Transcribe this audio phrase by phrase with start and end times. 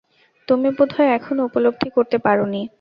[0.47, 2.61] তুমি বোধহয় এখনও উপলব্ধি করতে পারোনি।